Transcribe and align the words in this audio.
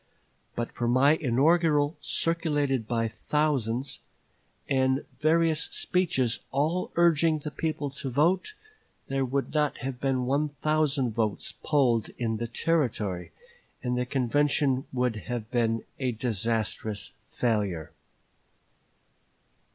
But 0.55 0.71
for 0.71 0.87
my 0.87 1.11
inaugural, 1.11 1.95
circulated 2.01 2.87
by 2.87 3.07
thousands, 3.07 3.99
and 4.67 5.05
various 5.19 5.65
speeches 5.65 6.39
all 6.49 6.91
urging 6.95 7.37
the 7.37 7.51
people 7.51 7.91
to 7.91 8.09
vote, 8.09 8.55
there 9.09 9.23
would 9.23 9.53
not 9.53 9.77
have 9.85 9.99
been 9.99 10.25
one 10.25 10.49
thousand 10.63 11.11
votes 11.11 11.53
polled 11.61 12.09
in 12.17 12.37
the 12.37 12.47
Territory, 12.47 13.31
and 13.83 13.95
the 13.95 14.07
convention 14.07 14.85
would 14.91 15.17
have 15.29 15.51
been 15.51 15.83
a 15.99 16.13
disastrous 16.13 17.11
failure." 17.21 17.91